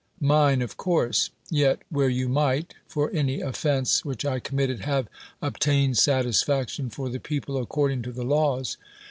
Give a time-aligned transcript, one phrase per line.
[0.19, 1.29] ^lint^ of course.
[1.51, 4.03] Yet, where you might, for any (iirctise.
[4.03, 5.07] which I committed, have
[5.43, 6.51] obtained s;ii isi'.
[6.63, 8.77] ic tion for the people according to the l;nvs.